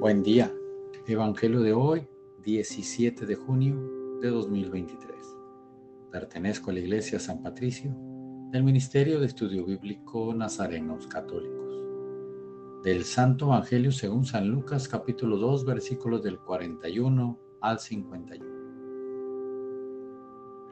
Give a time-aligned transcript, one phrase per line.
[0.00, 0.54] Buen día.
[1.08, 2.06] Evangelio de hoy,
[2.44, 3.74] 17 de junio
[4.22, 5.12] de 2023.
[6.12, 7.90] Pertenezco a la Iglesia San Patricio
[8.52, 11.82] del Ministerio de Estudio Bíblico Nazarenos Católicos.
[12.84, 18.46] Del Santo Evangelio según San Lucas capítulo 2 versículos del 41 al 51.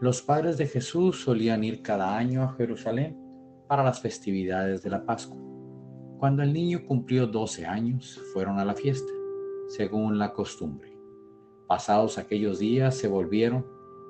[0.00, 3.18] Los padres de Jesús solían ir cada año a Jerusalén
[3.66, 5.42] para las festividades de la Pascua.
[6.16, 9.15] Cuando el niño cumplió 12 años, fueron a la fiesta
[9.68, 10.96] según la costumbre.
[11.66, 13.66] Pasados aquellos días se volvieron,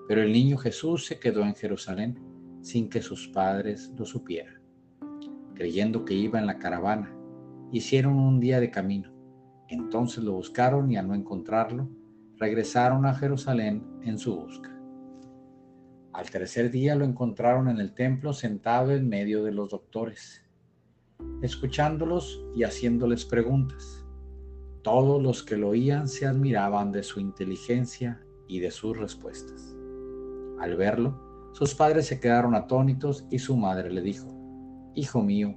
[0.09, 2.21] pero el niño Jesús se quedó en Jerusalén
[2.63, 4.61] sin que sus padres lo supieran.
[5.55, 7.17] Creyendo que iba en la caravana,
[7.73, 9.13] hicieron un día de camino.
[9.69, 11.89] Entonces lo buscaron y al no encontrarlo,
[12.37, 14.77] regresaron a Jerusalén en su busca.
[16.13, 20.45] Al tercer día lo encontraron en el templo sentado en medio de los doctores,
[21.43, 24.06] escuchándolos y haciéndoles preguntas.
[24.87, 29.75] Todos los que lo oían se admiraban de su inteligencia y de sus respuestas.
[30.61, 34.29] Al verlo, sus padres se quedaron atónitos y su madre le dijo,
[34.95, 35.57] Hijo mío,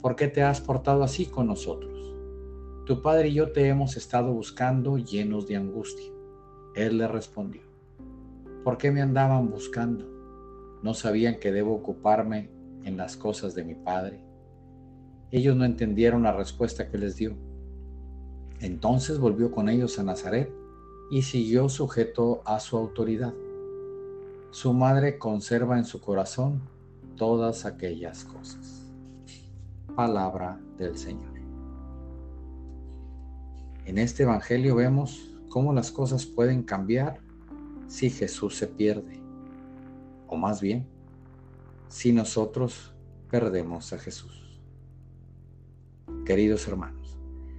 [0.00, 2.14] ¿por qué te has portado así con nosotros?
[2.86, 6.12] Tu padre y yo te hemos estado buscando llenos de angustia.
[6.76, 7.62] Él le respondió,
[8.62, 10.06] ¿por qué me andaban buscando?
[10.84, 12.52] ¿No sabían que debo ocuparme
[12.84, 14.20] en las cosas de mi padre?
[15.32, 17.47] Ellos no entendieron la respuesta que les dio
[18.60, 20.52] entonces volvió con ellos a Nazaret
[21.10, 23.34] y siguió sujeto a su autoridad.
[24.50, 26.62] Su madre conserva en su corazón
[27.16, 28.86] todas aquellas cosas.
[29.94, 31.38] Palabra del Señor.
[33.84, 37.20] En este Evangelio vemos cómo las cosas pueden cambiar
[37.86, 39.18] si Jesús se pierde,
[40.26, 40.86] o más bien,
[41.88, 42.92] si nosotros
[43.30, 44.60] perdemos a Jesús.
[46.26, 46.97] Queridos hermanos,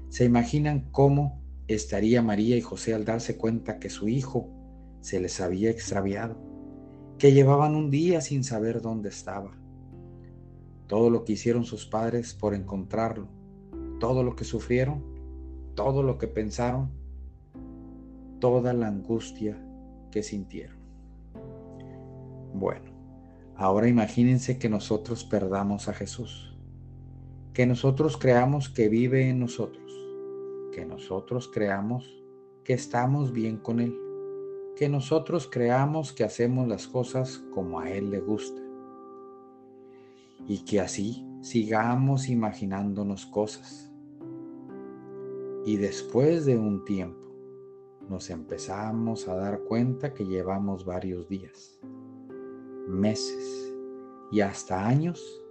[0.09, 4.49] ¿Se imaginan cómo estaría María y José al darse cuenta que su hijo
[5.01, 6.35] se les había extraviado,
[7.19, 9.51] que llevaban un día sin saber dónde estaba?
[10.87, 13.27] Todo lo que hicieron sus padres por encontrarlo,
[13.99, 15.03] todo lo que sufrieron,
[15.75, 16.89] todo lo que pensaron,
[18.39, 19.63] toda la angustia
[20.09, 20.79] que sintieron.
[22.55, 22.91] Bueno,
[23.55, 26.48] ahora imagínense que nosotros perdamos a Jesús,
[27.53, 29.89] que nosotros creamos que vive en nosotros
[30.71, 32.23] que nosotros creamos
[32.63, 33.99] que estamos bien con Él,
[34.75, 38.61] que nosotros creamos que hacemos las cosas como a Él le gusta
[40.47, 43.91] y que así sigamos imaginándonos cosas.
[45.65, 47.27] Y después de un tiempo
[48.07, 51.79] nos empezamos a dar cuenta que llevamos varios días,
[52.87, 53.73] meses
[54.31, 55.41] y hasta años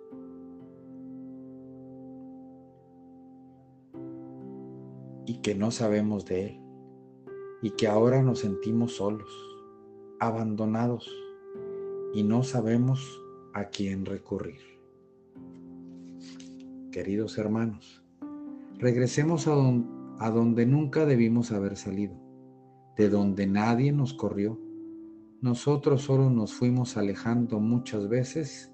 [5.29, 6.61] y que no sabemos de Él
[7.61, 9.31] y que ahora nos sentimos solos,
[10.21, 11.11] abandonados
[12.15, 13.23] y no sabemos
[13.53, 14.61] a quién recurrir.
[16.91, 18.03] Queridos hermanos,
[18.79, 19.55] regresemos a,
[20.19, 22.15] a donde nunca debimos haber salido,
[22.97, 24.59] de donde nadie nos corrió.
[25.43, 28.73] Nosotros solo nos fuimos alejando muchas veces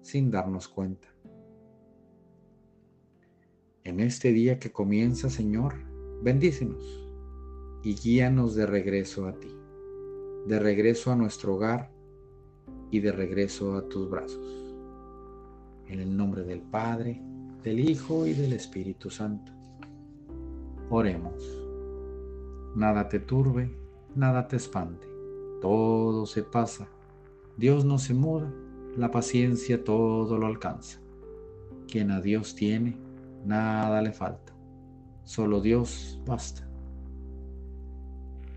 [0.00, 1.11] sin darnos cuenta.
[3.84, 5.74] En este día que comienza, Señor,
[6.22, 7.10] bendícenos
[7.82, 9.48] y guíanos de regreso a ti,
[10.46, 11.90] de regreso a nuestro hogar
[12.92, 14.76] y de regreso a tus brazos.
[15.88, 17.20] En el nombre del Padre,
[17.64, 19.50] del Hijo y del Espíritu Santo.
[20.88, 21.42] Oremos.
[22.76, 23.76] Nada te turbe,
[24.14, 25.08] nada te espante,
[25.60, 26.86] todo se pasa.
[27.56, 28.48] Dios no se muda,
[28.96, 31.00] la paciencia todo lo alcanza.
[31.88, 32.96] Quien a Dios tiene,
[33.44, 34.52] Nada le falta.
[35.24, 36.66] Solo Dios basta.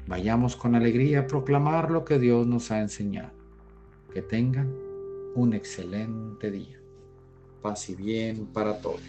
[0.07, 3.31] Vayamos con alegría a proclamar lo que Dios nos ha enseñado.
[4.13, 4.71] Que tengan
[5.35, 6.79] un excelente día.
[7.61, 9.01] Paz y bien para todos.